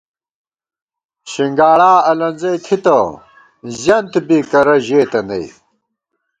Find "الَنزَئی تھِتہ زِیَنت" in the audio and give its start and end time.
2.11-4.13